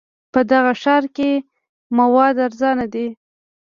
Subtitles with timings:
[0.33, 1.31] په دغه ښار کې
[1.97, 3.07] مواد ارزانه دي.